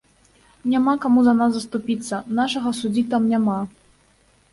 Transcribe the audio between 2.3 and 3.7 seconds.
нашага суддзі там няма.